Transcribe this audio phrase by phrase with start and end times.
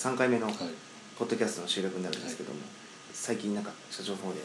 [0.00, 0.54] 3回目のはい。
[1.18, 2.60] ポッドキャストの収録になるんですけども、
[3.12, 4.40] 最近なんか社長の方で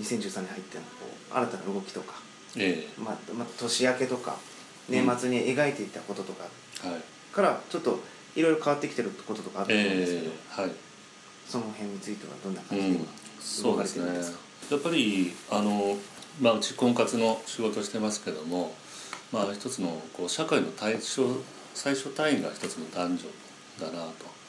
[0.00, 2.14] 2013年入ってのこう新たな動きとか、
[2.56, 4.36] えまあまあ、年明けとか
[4.88, 6.46] 年末に描いていたこととか
[6.84, 7.00] えはい。
[7.32, 8.00] からちょっと
[8.34, 10.60] いろいろ変わってきてることとかあると思うんですけど、ええ。
[10.62, 10.70] はい。
[11.48, 12.96] その辺についてはどんな感じでうん。
[12.96, 13.06] 今、
[13.62, 14.38] 動かれてるんですか？
[14.72, 15.96] やっぱりあの、
[16.40, 18.74] まあ、うち婚活の仕事してますけども、
[19.30, 21.22] まあ、一つのこう社会の対象
[21.72, 24.41] 最初単位が一つの男女だなと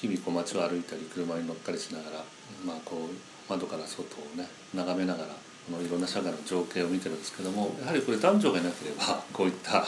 [0.00, 2.24] 日々こう街を歩いたり車に乗ったりしながら、
[2.64, 5.28] まあ、こう窓から外をね眺めながら
[5.66, 9.84] このいろんな社会の情景を見てるんですけどもやはりこれ男女がいなければこういった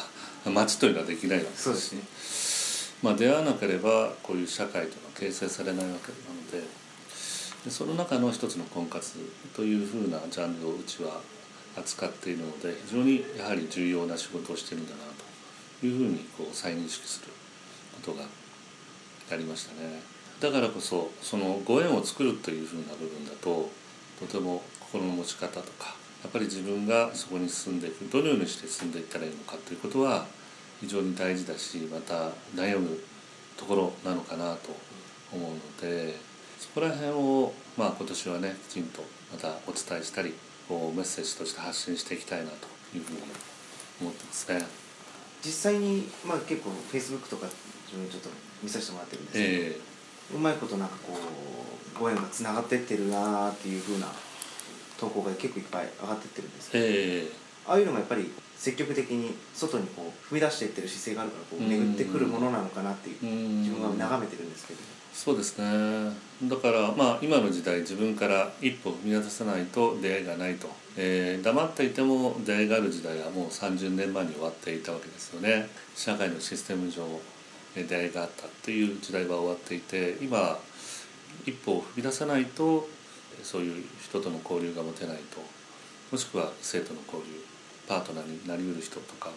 [0.51, 2.99] 街というのはできないわけですそうですね。
[3.01, 6.67] まあ、出会わなければこういう社会というのは形成されないわけなので
[7.65, 9.19] でその中の一つの婚活
[9.55, 11.21] というふうなジャンルをうちは
[11.77, 14.99] 扱っているので非常にやはり重要な仕事をしてるんだな
[15.81, 17.33] というふうにこう再認識する
[18.03, 18.25] ことが
[19.35, 20.01] ありましたね
[20.41, 23.71] だからこそそのご縁を作るというふうな部分だと
[24.21, 30.27] とても心の持ち方とかやっぱり自分がそこに進んでいくどのようにして進んでいったらいいのかということは
[30.81, 32.99] 非常に大事だしまた悩む
[33.57, 34.71] ところなのかなと
[35.33, 36.15] 思うので
[36.59, 40.35] そこら辺を、まあ、今年はねきちんとまたお伝えしたり
[40.69, 43.19] こうメッセージとして発信していきたいなというふうに
[44.01, 44.67] 思ってますね。
[45.43, 47.47] 実際に、まあ、結構フェイスブックとか
[47.89, 48.31] 自分ちょっと
[48.63, 54.07] 見させてもらってるんですけど、えうまいことなんかこうご縁がつながってってるなーっていう風な
[55.01, 63.25] 投稿が結構いっぱい上がってってるんですえけど、えああいうのもやっぱり積極的に外にこう踏み出していってる姿勢があるからこう巡ってくるものなのかなっていう
[63.61, 64.81] 自分は眺めてるんですけど、
[65.13, 66.13] そうですね。
[66.45, 75.69] だからまあ今の時代自分から一歩踏み出さないと出会いがないと、えー黙っていても出会いがある時代はもう30年前に終わっていたわけですよね。
[75.95, 77.03] 社会のシステム上。
[77.05, 77.38] えー
[77.85, 80.59] 出会いがあったっていう時代は終わっていて今
[81.47, 82.89] 一歩を踏み出さないと
[83.43, 85.41] そういう人との交流が持てないと
[86.11, 87.41] もしくは生徒の交流
[87.87, 89.31] パートナーになりうる人とか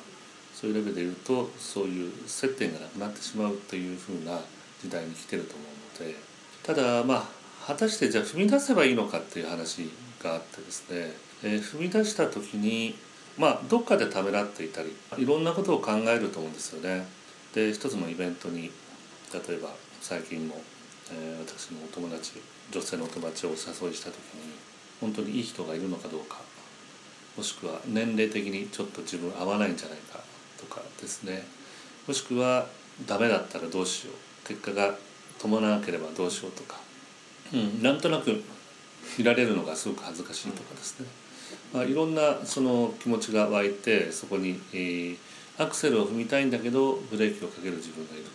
[0.54, 4.40] そういうレベルで言うとそういう接点がなくなってしまうというふうな
[4.82, 6.16] 時代に来てると思うので
[6.64, 9.90] ただまあ果たしてじゃあ踏み出せばいいのかっていう話
[10.22, 11.14] があってですね、
[11.44, 12.96] えー踏み出した時に
[13.38, 17.08] まあどっかでためらっていたりいろんなことを考えると思うんですよね。
[17.54, 18.72] で一つのイベントに
[19.34, 19.70] 例えば
[20.02, 20.56] 最近も、
[21.12, 22.42] えー私のお友達
[22.72, 24.54] 女性のお友達をお誘いした時に
[25.02, 26.38] 本当にいい人がいるのかどうか
[27.36, 30.20] もしくは年齢的にちょっと自分合わないんじゃないか
[30.58, 31.44] とかですね。
[32.08, 32.68] もしくは
[33.08, 34.48] ダメだったらどうしよう。
[34.48, 34.96] 結果が
[35.40, 36.78] 伴わなければどうしようとか、
[37.54, 38.44] うん、なんとなく
[39.18, 41.08] 見られるのがすごく恥ずかしいとかですね、
[41.74, 45.18] まあ、いろんなその気持ちが湧いてそこに、えー
[45.58, 48.26] アクセルを踏みたいんだけどブレーキをかける自分がいる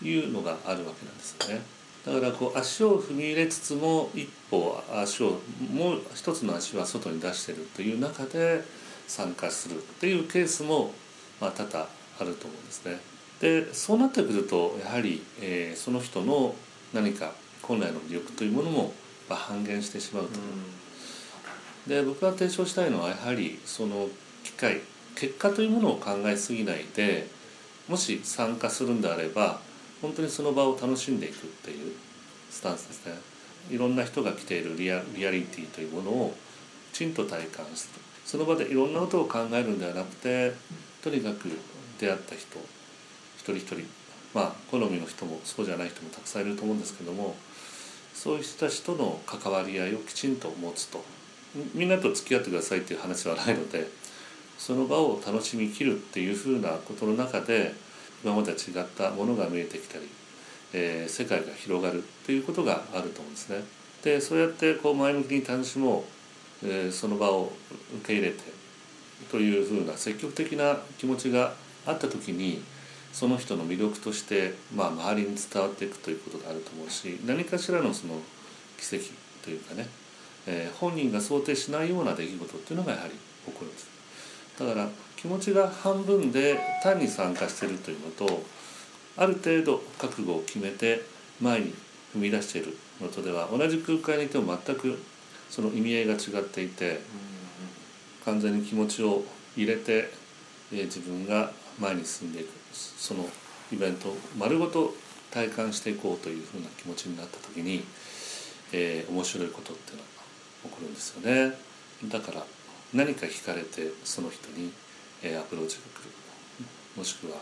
[0.00, 1.62] というのがあるわけなんですよね。
[2.04, 5.38] だからこう足を踏み入れつつも一歩足を
[5.72, 8.62] もう一つの足は外に出してるという中で
[9.06, 10.92] 参加するっていうケースも
[11.40, 11.88] まあ多々
[12.20, 12.98] あると思うんですね。
[13.40, 16.54] でそうなってくるとやはり、えーその人の
[16.92, 17.32] 何か
[17.62, 18.92] 本来の魅力というものも
[19.28, 20.30] まあ半減してしまうと。
[21.86, 24.08] で僕が提唱したいのはやはりその
[24.44, 24.80] 機会
[25.16, 27.28] 結果というものを考えすぎないで
[27.88, 29.60] もし参加するんであれば
[30.00, 31.94] 本当にその場を楽しんでいくっていう
[32.50, 33.14] スタンスですね。
[33.70, 36.34] いろんな人が来ているリアリアリティというものを
[36.92, 38.00] きちんと体感する。
[38.24, 40.52] その場でいろんなことを考えるんではなくて
[41.02, 41.48] とにかく
[41.98, 42.58] 出会った人
[43.36, 43.76] 一人一人
[44.34, 47.36] まあ好みの人もそうじゃない人もたくさんいると思うんですけども
[48.14, 51.04] そういう人たちとの関わり合いをきちんと持つと。
[51.74, 53.86] みんなと付き合ってくださいっていう話はないので
[54.64, 57.74] その場を楽しみきるっていうふうなことの中で
[58.22, 60.08] 今までは違ったものが見えてきたり、
[60.72, 63.64] えー世界が広がるっていうことがあると思うんですね。
[64.04, 66.04] でそうやってこう前向きに楽しも
[66.62, 67.52] う、えーその場を
[67.96, 68.38] 受け入れて
[69.32, 71.54] というふうな積極的な気持ちが
[71.84, 72.62] あった時に
[73.12, 78.14] その人の魅力として、まあ、周りに伝わっていくということがあると思うし何かしらのその
[78.78, 79.06] 奇跡
[79.42, 79.88] というかね、
[80.46, 83.14] えー本人が想定しないような出来事っていうのがやはり
[83.46, 84.01] 起こるんです。
[84.58, 88.42] だから気持ちが半分で単に参加しているというのと
[89.16, 91.02] ある程度覚悟を決めて
[91.40, 91.74] 前に
[92.14, 94.98] 踏み出しているのとでは同じ空間にいても全く
[95.50, 97.00] その意味合いが違っていて
[98.24, 99.24] 完全に気持ちを
[99.56, 100.10] 入れて、
[100.72, 103.28] えー自分が前に進んでいくその
[103.72, 104.94] イベントを丸ごと
[105.30, 107.84] 体感していこうというふうな気持ちになった時に、
[108.72, 110.08] えー面白いことっていうのが
[110.64, 111.56] 起こるんですよね。
[112.04, 112.44] だから
[112.94, 114.72] 何か惹かれてその人に、
[115.22, 116.10] えーアプローチが来る
[116.96, 117.38] もしくは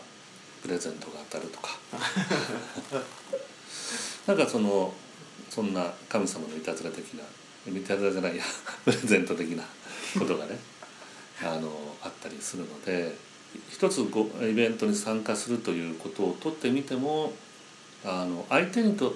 [0.61, 1.77] プレゼントが当たるとか。
[4.27, 4.93] なんかその
[5.49, 7.23] そんな神様のいたずら的な
[7.67, 8.43] いたずらじゃないや
[8.85, 9.63] プレゼント的な
[10.17, 10.57] ことがね
[11.43, 13.17] あのあったりするので
[13.69, 17.33] 一つこうイベントに参加するということをとってみても
[18.05, 19.15] あの相手にと、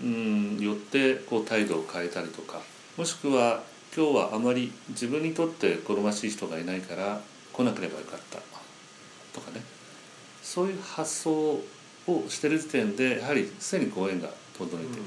[0.00, 2.62] うん、よってこう態度を変えたりとか
[2.96, 3.62] もしくは
[3.96, 7.20] 今日はあまり自分にとって好ましい人がいないから
[7.52, 8.38] 来なければよかった。
[9.32, 9.62] とかね。
[10.42, 11.60] そういう発想を
[12.28, 14.98] してる時点でやはりすでにご縁が整えていると。
[14.98, 15.06] やっ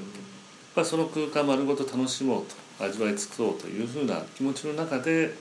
[0.74, 2.44] ぱりその空間丸ごと楽しもう
[2.78, 5.34] と味わい尽くそうというふうな気持ちの中で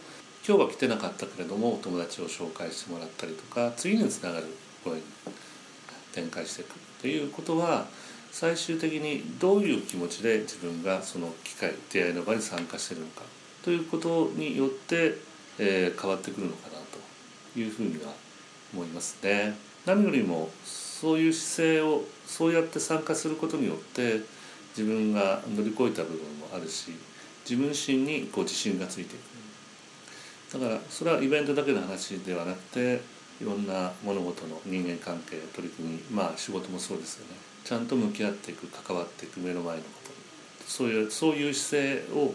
[0.46, 4.48] 今日は来てなかったけれどもお友達を紹介してもらったりとか次につながる
[4.84, 5.04] ご縁に
[6.14, 7.86] 展開していくということは
[8.32, 13.22] 最終的にどういう気持ちで自分がその機会出会いの場に参加しているのか
[13.68, 15.18] ということによって、
[15.60, 16.76] えー変わってくるのかな
[17.54, 18.14] というふうには
[18.74, 19.56] 思いますね。
[19.86, 24.22] 何よりもそういう姿勢をそうやって参加することによって
[24.70, 26.92] 自分が乗り越えた部分もあるし
[27.44, 33.02] 自分自身にこう自信がついていくだからそれはイベントだけの話ではなくて
[33.42, 37.34] いろんな物事の人間関係取り組みまあ仕事もそうですよね。
[37.66, 40.66] ちゃんと向き合っていく関わっていく目の前のこと。
[40.66, 42.34] そういうそういう姿勢を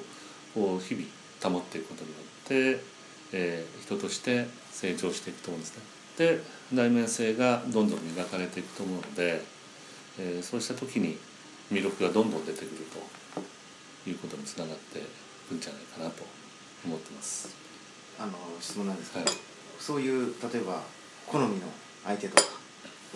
[0.55, 1.07] こう日々
[1.51, 2.85] 保っていくことによって、
[3.33, 5.83] えー人として成長していくと思うんですね。
[6.17, 6.41] で
[6.73, 9.43] 内面性がどんどん磨かれていくと思うので、
[10.19, 11.19] えーそうした時に
[11.71, 12.69] 魅力がどんどん出てくる
[14.05, 15.03] ということにつながってい
[15.49, 16.25] くんじゃないかなと
[16.85, 17.49] 思ってます。
[18.19, 19.35] あの質問なんですけど、はい
[19.83, 20.81] そういう例えば
[21.27, 21.67] 好みの
[22.05, 22.43] 相手とか、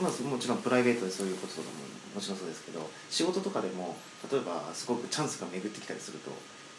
[0.03, 1.75] まあ、もちろんプライベートでそういうこととかも
[2.17, 3.97] もちろんそうですけど仕事とかでも
[4.31, 6.33] 例えばすごくチャンスが巡ってきたりすると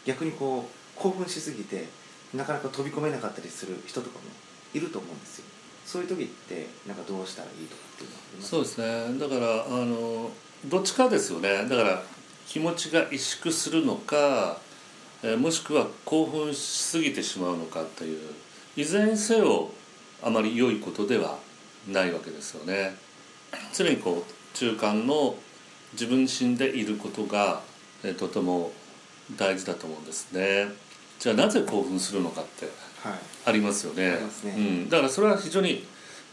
[0.04, 1.86] 逆にこう興奮しすぎて
[2.34, 4.22] なかなか飛び込めなかったりする人とかも
[4.74, 5.44] いると思うんですよ。
[5.86, 8.50] そういう時ってなんかどうしたらいいとかっていうのはあります？
[8.50, 8.78] そうです
[9.12, 9.18] ね。
[9.18, 10.30] だからあの
[10.66, 11.66] どっちかですよね。
[11.68, 12.02] だから
[12.46, 14.58] 気持ちが萎縮するのか、
[15.22, 18.20] えもしくは興奮しすぎてしまうのかという
[18.76, 19.70] いずれにせよ
[20.22, 21.38] あまり良いことでは
[21.88, 22.94] ないわけですよね。
[23.72, 25.34] 常にこう中間の
[25.92, 27.62] 自分自身でいることが、
[28.04, 28.72] えーとても
[29.36, 30.68] 大事だと思うんですね。
[31.18, 32.66] じゃあなぜ興奮するのかって
[33.02, 33.18] はい。
[33.46, 34.08] ありますよね。
[34.10, 34.54] ありますね。
[34.56, 35.86] うん、だからそれは非常に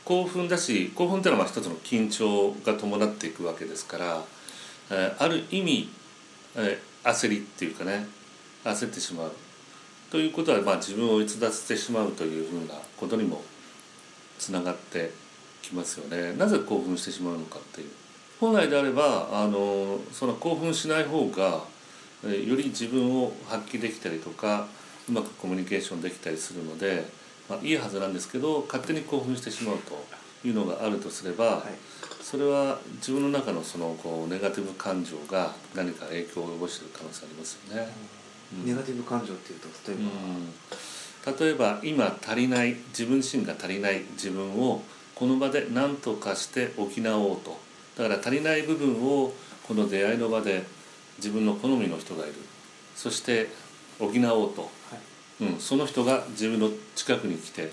[0.04, 4.24] 興奮だし興奮っていうのはまあ一つの緊張が伴っていくわけですから、
[4.92, 5.90] えーある意味、
[6.56, 8.08] えー焦りっていうかね
[8.64, 9.32] 焦ってしまう。
[10.12, 13.44] ということは、まあ、自分を逸脱してしまうというふうなことにも
[14.40, 15.12] つながって
[15.62, 16.34] きますよね。
[16.34, 17.90] なぜ興奮してしまうのかっていう。
[18.40, 21.75] 本来であればあのその興奮しない方がえー
[22.30, 24.68] より自分を発揮できたりとか
[25.10, 27.06] うまくコミュニケーションできたりするので、
[27.50, 31.74] まあ、いいはずなんですけど勝手に興奮してしまうというのがあるとすれば、はい。
[32.22, 37.88] それは自分の中のそのこうネガティブ感情が何か影響を及ぼしている可能性ありますよね。
[38.54, 38.66] うん。
[38.66, 41.40] ネガティブ感情っていうと例えば、うん。
[41.40, 44.82] 例えば今足りない自分自身が足りない自分を
[45.14, 46.88] この場で何とかして補お
[47.36, 47.60] うと。
[47.98, 49.32] だから足りない部分を
[49.68, 50.64] この出会いの場で
[51.18, 52.34] 自分の好みの人がいる。
[52.96, 53.50] そして
[54.00, 54.14] 補おう
[54.54, 54.68] と、は
[55.42, 55.44] い。
[55.44, 57.72] うん、その人が自分の近くに来て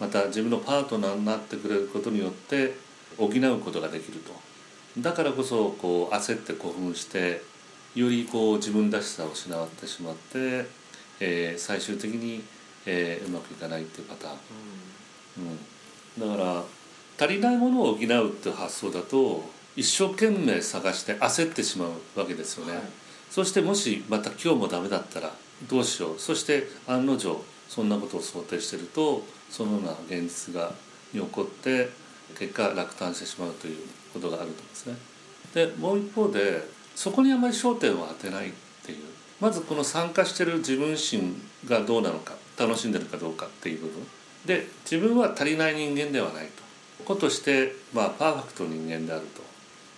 [0.00, 2.74] また自分のパートナーになってくれることによって
[3.16, 4.32] 補うことができると。
[4.98, 7.42] だからこそこう焦って興奮して
[7.94, 10.66] よりこう自分らしさを失ってしまって、
[11.20, 12.42] えー最終的に、
[12.86, 14.36] えーうまくいかないっていうパターン、
[16.18, 16.62] うん、だから
[17.26, 19.44] 足りないものを補うっていう発想だと
[19.76, 22.82] 一生懸命探して焦ってしまうわけですよね、はい。
[23.30, 25.32] そしてもしまた今日もダメだったら
[25.68, 26.18] どうしよう。
[26.18, 30.72] そして案の定そんなことを想定してるとそのような現実が
[31.12, 31.88] に起こって
[32.38, 33.78] 結果落胆してしまうという
[34.12, 34.96] ことがあると思うんですね。
[35.54, 36.62] でもう一方で
[36.94, 38.52] そこにあまり焦点を当てないっ
[38.84, 38.98] ていう
[39.40, 41.34] まずこの参加してる自分自身
[41.68, 44.06] がどうなのか楽しんでるかどうかっていう部分。
[44.46, 46.64] で自分は足りない人間ではないと。
[47.04, 49.42] ことして、まあ、パーフェクト人間であると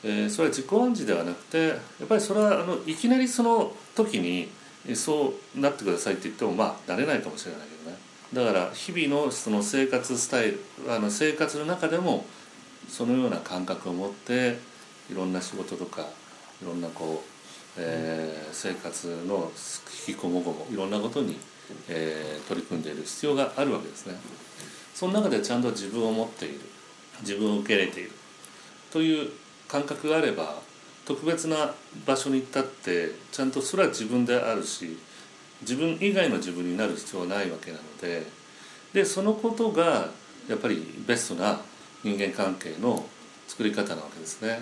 [0.09, 4.49] えーそれは自己暗示ではなくてやっぱりそれはあのいきなりその時に
[4.95, 7.99] そうなってくださいって言ってもまあなれないかもしれないけどね
[8.33, 12.25] だから日々のその生活スタイルあの生活の中でも
[12.89, 14.59] そのような感覚を持って
[15.11, 16.03] いろんな仕事とか
[16.63, 19.51] いろんなこう、えー生活の
[20.09, 21.37] 引きこもごもいろんなことに、
[21.89, 24.15] えー取り組んでいる必要があるわけですね。
[24.95, 26.61] その中でちゃんと自分を持っている
[27.21, 28.13] 自分を受け入れている
[28.91, 29.31] という
[29.69, 30.61] 感覚があれば
[31.05, 34.99] 特別な場所に行ったってちゃんとそれは自分であるし
[35.63, 38.27] 自分以外の自分になる必要はないわけなので
[38.93, 40.11] でそのことが
[40.49, 41.61] やっぱりベストな
[42.03, 43.07] 人間関係の
[43.49, 44.61] 作り方なわけですね。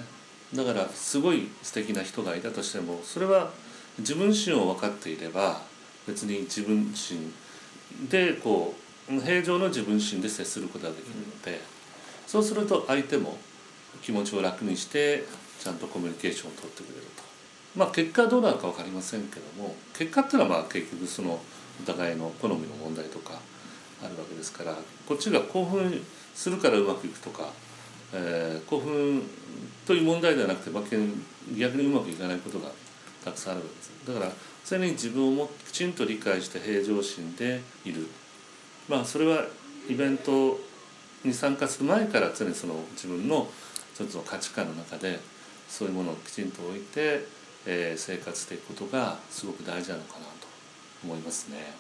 [0.54, 3.50] だからすごい素敵な人がいたとしてもそれは
[3.98, 5.62] 自分自身を分かっていれば
[6.06, 8.74] 別に自分自身でこ
[9.10, 11.60] う平常の自分自身で接することができるので、
[12.26, 13.36] そうすると相手も
[14.02, 15.24] 気持ちを楽にして
[15.60, 17.24] ちゃんとコミュニケーションを取ってくれると。
[17.76, 21.40] まあ結果どうなるか分かりませんけども結果っていうのはまあ結局その
[21.82, 23.34] お互いの好みの問題とか
[24.02, 27.48] あるわけですからこっちが興奮するからうまくいくとか、
[28.12, 29.22] えー興奮
[29.86, 30.96] という問題ではなくて
[31.58, 32.70] 逆にうまくいかないことが
[33.24, 34.32] たくさんあるわけですだから
[34.64, 38.06] 常に自分をもきちんと理解して平常心でいる
[38.88, 39.44] まあそれは
[39.88, 40.58] イベント
[41.24, 43.48] に参加する前から常にその自分の
[43.94, 45.20] 一つの価値観の中で
[45.68, 47.26] そういうものをきちんと置いて、
[47.64, 50.46] えー生活していくことがすごく大事なのかなと
[51.04, 51.72] 思いますね。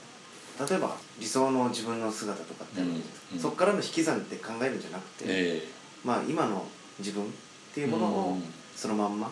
[0.68, 5.68] 例えば理想の自分の姿とかってあるじゃないですか、うんそこからの引き算って考えるんじゃなくて、え
[6.04, 6.64] まあ今の
[7.00, 7.26] 自分っ
[7.74, 8.38] ていうものを
[8.76, 9.30] そのまんま、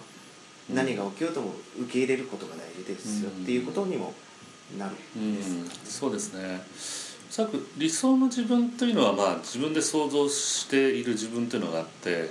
[0.68, 0.76] うん。
[0.76, 4.12] 何が起きようとも受け入れることが大事ですよっていうことにも
[4.78, 6.60] なるえんです、うん、そうですね。
[7.32, 12.28] おそらく理想の自分というのはまあ自分で想像している自分というのがあって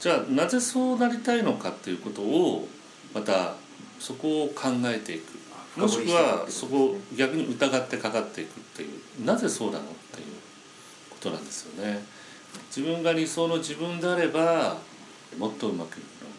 [0.00, 2.66] じゃあなぜそうなりたいのかっていうことを
[3.12, 3.56] また
[3.98, 5.38] そこを考えていく
[5.78, 8.86] もしくはそこを逆に疑ってかかっていくってい
[9.20, 10.26] うなぜそうなのっていう
[11.10, 12.02] ことなんですよね。
[12.74, 14.78] 自分が理想の自分であれば
[15.36, 16.30] もっとうまくいくの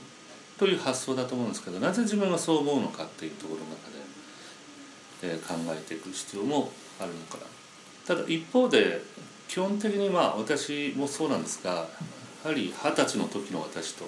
[0.57, 7.60] という発想だと思うんですけどなぜ自分がそう思うのかっていうところの中で、えー考えていく必要もあるのかな。
[8.07, 9.01] ただ一方で
[9.47, 14.05] 基本的にまあ私もそうなんですがやはり二十歳の時の私と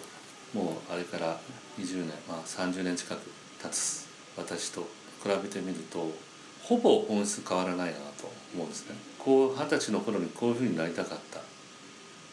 [0.53, 1.39] もうあれから
[1.79, 3.19] 20年、まあ、30年近く
[3.61, 4.07] 経つ
[4.37, 4.81] 私と
[5.21, 6.11] 比べてみると
[6.61, 8.95] ほぼ本質変わらないなと思うんですね。
[9.19, 11.39] こう二十歳の頃にこういうふうになりたかった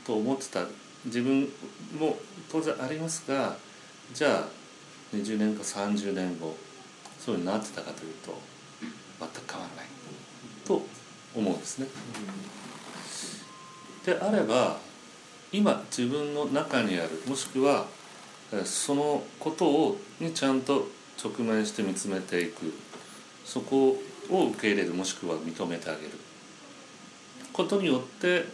[0.06, 0.64] と思ってた
[1.04, 1.48] 自分
[1.98, 2.16] も
[2.50, 3.56] 当然ありますが
[4.12, 4.48] じゃあ
[5.14, 6.56] 20年か30年後
[7.18, 8.36] そういうふうになってたかというと
[9.20, 9.99] 全く変わらない
[11.34, 11.86] 思うんですね。
[14.04, 14.78] であれば
[15.52, 17.86] 今自分の中にあるもしくは
[18.64, 20.86] そのことをにちゃんと
[21.22, 22.72] 直面して見つめていく
[23.44, 23.98] そこ
[24.30, 26.10] を受け入れるもしくは認めてあげる
[27.52, 28.46] ことによって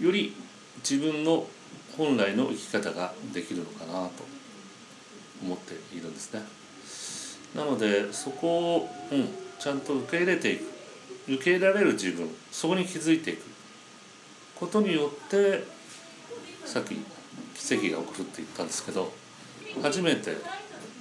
[0.00, 0.34] より
[0.78, 1.46] 自分の
[1.96, 4.24] 本来の生き方ができるのかなと
[5.42, 6.42] 思っているんですね。
[7.54, 10.73] なのでそこを、うん、ちゃんと受け入れていく
[11.26, 13.42] 受け入れられる自分そこに気づいていく。
[14.54, 15.64] ことによって
[16.64, 16.96] さっき
[17.54, 19.12] 奇跡が起こるって言ったんですけど
[19.82, 20.36] 初めて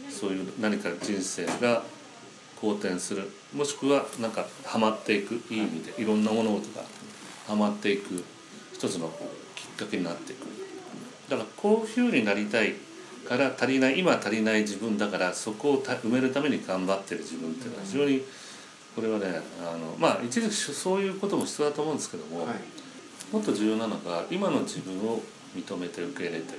[0.10, 1.84] そういう何か人生が
[2.60, 3.30] 好転する。
[3.54, 5.36] もしくはなんかハマっていく。
[5.50, 6.86] いい意味でいろんな物事が
[7.48, 8.24] ハマっていく。
[8.74, 9.12] 一つの
[9.56, 10.46] きっかけになっていく。
[11.30, 12.74] だからこういうふうになりたい
[13.28, 18.24] から足りない今足りない自分だからそこを埋めるために頑張ってる自分っていうのは非常にうん
[18.96, 22.56] これはねあのまあ一時期そういうことも必要だと思うんですけども、はい。
[23.32, 25.22] もっと重要なのが今の自分を
[25.56, 26.58] 認めて受け入れてい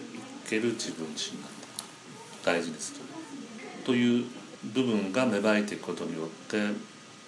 [0.49, 1.67] ける自分自身なんだ。
[2.45, 3.01] 大事ですと。
[3.87, 4.25] という
[4.73, 6.59] 部分が芽生えていくことによって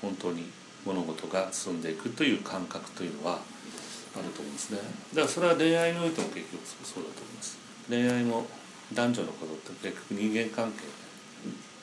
[0.03, 0.51] 本当に
[0.85, 4.79] 物事が進んでいくという感覚というのはあると思うんですね。
[5.15, 7.59] だからそれは恋愛においても結局そうだと思います。
[7.89, 8.47] 恋愛も
[8.93, 10.83] 男女のことって結局人間関係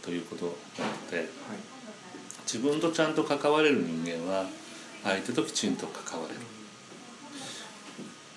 [0.02, 0.46] ということ
[0.78, 1.28] なのではい
[2.54, 4.46] 自分とちゃんと関われる人間は
[5.04, 6.40] 相手ときちんと関われる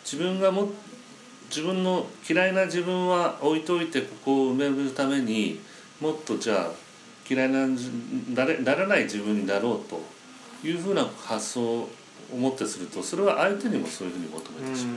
[0.02, 0.70] 自分がも
[1.50, 5.61] 自分の嫌いな自分は置いといてここを埋めるために
[6.00, 6.70] もっとじゃあ
[7.28, 7.90] 嫌いなじ
[8.35, 10.00] なれならない自分になろうと
[10.66, 11.88] いうふうな発想を
[12.35, 14.96] 持ってするとそれは相手にもそういうふうに求めてしまう。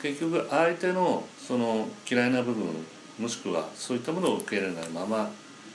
[0.00, 2.66] 結局相手のその嫌いな部分
[3.18, 5.30] もしくはそういったものを受け入れないまま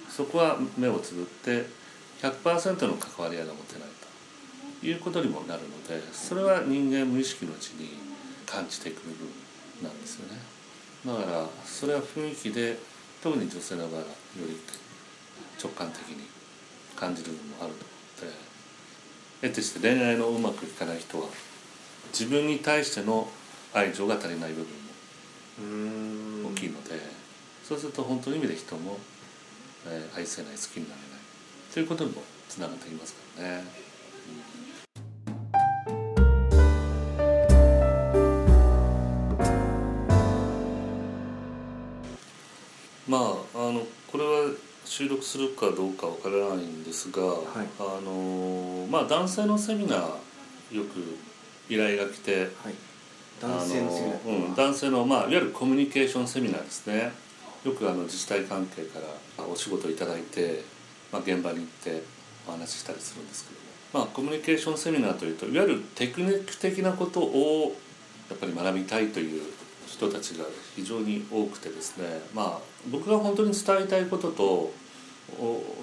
[0.08, 1.79] そこは目をつぶって
[2.22, 3.90] 100%の関わり合いが持てない
[4.82, 7.98] ということにもなるのでそれは人間無意識のうちに
[8.46, 9.28] 感じていく部分
[9.84, 10.40] なんですよね。
[11.06, 12.78] だからそれは雰囲気で
[13.24, 14.06] 特に女性の場合はよ
[14.38, 14.58] り
[15.62, 16.28] 直感的に
[16.96, 21.28] 感じる部分もあると思うので得てして恋愛のうまくいかない人は
[22.12, 23.30] 自分に対しての
[23.74, 24.68] 愛情が足りない部分
[25.60, 26.44] うん。
[26.44, 26.92] も大きいので、
[27.64, 28.98] そうすると本当の意味で人も、
[29.86, 31.19] えー愛せない好きになれない
[31.74, 33.64] ということにもつながっていますからね。
[43.08, 43.22] まあ
[43.70, 44.52] あのこれは
[44.86, 47.22] 収録するかどうかわからないんですが、
[47.64, 47.68] い。
[47.80, 51.18] あのまあ男性のセミナーよく
[51.72, 52.50] 依頼が来てはい。
[53.40, 54.48] 男性のセミナー。
[54.50, 57.12] うん、男性の、まあ、いわゆるコミュニケーションセミナーですね。
[57.64, 59.00] よくあの自治体関係か
[59.38, 60.64] らお仕事いただいて、
[61.12, 62.04] まあ、現場に行って
[62.48, 67.76] お話ししたりするんですけども、まあ、コミュニケーションセミナーというといわゆるテクニック的なことを
[68.30, 69.42] やっぱり学びたいという
[69.88, 72.06] 人たちが非常に多くてですね。
[72.34, 74.72] まあ僕が本当に伝えたいことと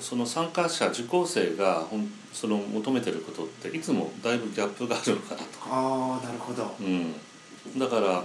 [0.01, 1.85] その参加者受講生が
[2.33, 5.47] その求めてることっていつもだいぶギャップがあるのかなと。
[5.65, 7.15] ああなるほど、うん、
[7.79, 8.25] だから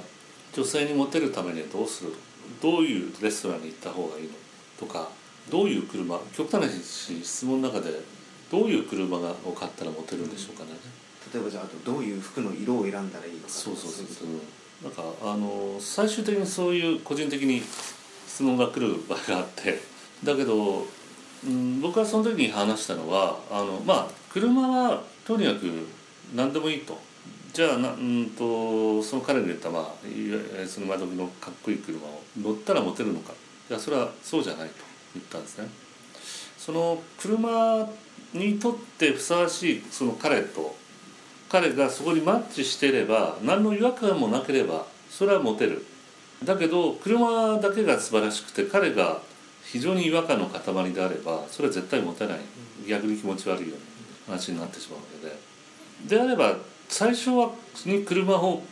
[0.53, 2.13] 女性にモテるためにはどうする？
[2.62, 4.29] どういうレストランに行った方がいいの？
[4.79, 5.10] とか
[5.50, 7.91] どういう車極端なし質問の中で
[8.51, 10.71] どういう車を買ったらモテるんでしょうかね、
[11.33, 14.27] 例えばじゃあどういう服の色を選んだらいいのかそうそうそうそう。
[14.83, 17.62] なんかあの最終的にそういう個人的に
[18.27, 19.79] 質問が来る場合があって。
[20.24, 20.86] だけど
[21.43, 25.65] うん、僕はその時に話したのはあのまあ車はとにかく
[26.36, 27.00] 何でもいいと。
[27.51, 29.83] じゃあなうんとその彼が言った、まあ、
[30.67, 33.33] その今時のかっこいい車を乗ったらモテるのか。
[33.69, 35.68] いやそれはそうじゃないと言ったんですね。
[36.58, 37.88] その車
[38.34, 40.75] にとってふさわしいその彼と
[41.50, 45.86] 彼がそこにマッチしていれば何の違和感もなければそれはモテる。
[46.44, 49.20] だけど車だけが素晴らしくて彼が
[49.63, 52.39] 非常に違和感の塊であればそれは絶対持てない。
[52.88, 53.75] 逆に気持ち悪いよ
[54.27, 56.18] うな話になってしまうわけで。
[56.18, 56.56] であれば
[56.89, 57.51] 最初は
[57.86, 58.63] に車を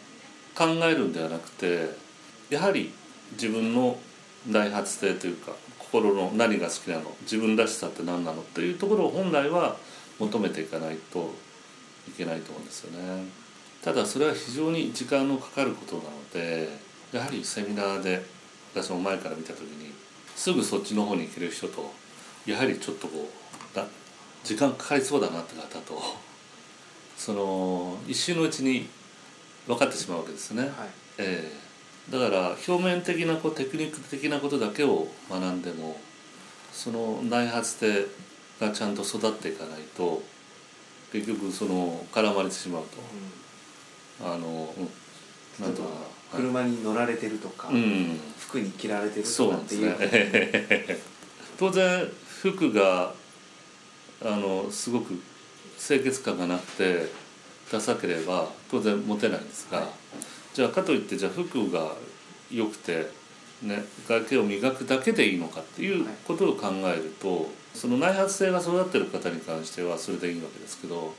[0.56, 1.90] 考えるんではなくて
[2.50, 2.92] やはり
[3.34, 3.98] 自分の
[4.48, 5.54] 大発性というか
[5.92, 9.76] 心の何が好きなの自分らしさって何なのっていうところを本来は
[10.20, 11.34] 求めていかないと
[12.08, 13.26] いけないと思うんですよね。
[13.84, 16.70] ただそれは非常に時間のかかることなので
[17.14, 18.22] やはりセミナーで
[18.74, 19.94] 私も前から見た時に
[20.36, 21.92] すぐそっちの方に行ける人と
[22.46, 23.30] やはりちょっとこ
[23.74, 23.86] うだ
[24.44, 26.02] 時間かかりそうだなって方と
[27.18, 28.88] その一瞬のうちに
[29.66, 30.64] 分かってしまうわけですね。
[30.64, 30.72] はい、
[31.18, 31.69] えー、
[32.12, 36.00] だから表面的なこうテクニック的なことだけを学んでも
[36.72, 38.06] その内発性
[38.60, 40.22] がちゃんと育っていかないと
[41.12, 42.98] 結局その絡まれてしまうと、
[44.26, 45.90] うん、あの、うん、なんとか
[46.32, 51.00] 車に乗られてるとか、うん、服に着られてるとかっていう、ね、
[51.58, 52.08] 当然
[52.42, 53.14] 服が
[54.24, 55.20] あのすごく
[55.80, 57.12] 清潔感がなくて
[57.72, 59.88] ダサければ当然モテないんですが、はい、
[60.54, 61.94] じゃあかといってじゃあ服が
[62.52, 63.10] 良くて
[63.62, 71.14] ね外見を磨くだけでいいのかっていうことを考えると、はい、その内発性が育ってる方に関してはそれでいいわけですけど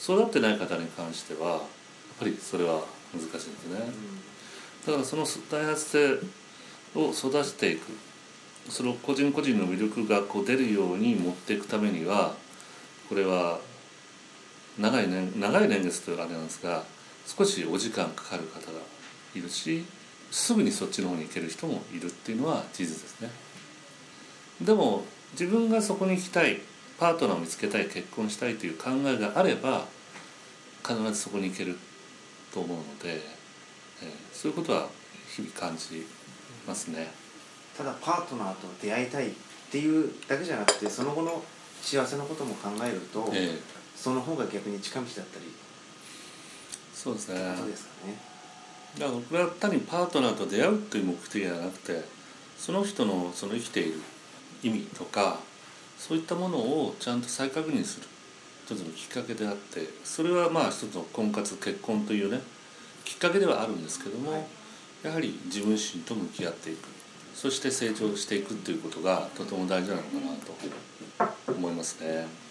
[0.00, 1.60] 育ってない方に関してはやっ
[2.18, 2.82] ぱりそれは
[3.12, 3.80] 難しいんですね。
[3.80, 4.86] うん。
[4.86, 6.18] だからその開発性
[6.94, 7.92] を育てていく。
[8.68, 12.34] その個人個人の魅力がこう出るように持っていくためには
[13.10, 13.58] これは
[14.78, 16.82] 長い年長い年月というあれなんですが
[17.26, 18.80] 少しお時間かかる方が
[19.34, 19.84] いるし
[20.30, 23.30] すぐにそっちの方に行ける人もいるっていうのは事実ですね。
[24.62, 26.60] でも自分がそこに行きたい
[26.98, 29.86] パートナーを見つけたい結婚したいという考えがあれば
[30.86, 31.76] 必ずそこに行ける
[32.52, 33.44] と思うので。
[34.02, 34.88] えー、そういうことは
[35.28, 36.06] 日々感じ
[36.66, 37.08] ますね。
[37.76, 39.32] ただパートナーと出会いたいっ
[39.70, 41.42] ていうだけじゃなくてその後の
[41.82, 43.60] 幸せのことも考えると、えー、
[43.96, 45.46] その方が逆に近道だったり
[47.04, 47.34] そうですね
[47.66, 48.16] ですかね。
[48.98, 52.02] だからこれは単にパートナーと出会うという目的ではなくて
[52.56, 54.00] その人のその生きている
[54.62, 55.38] 意味とか
[55.98, 58.06] そういったものをちゃんと再確認する
[58.64, 62.40] 一つのきっかけであってそれはまあ一つの婚活結婚というね
[63.04, 64.46] きっかけではあるんですけども、はい、
[65.02, 66.88] やはり自分自身と向き合っていく。
[67.34, 72.43] そして成長していくっていうことがとても大事なのかなと思いますね。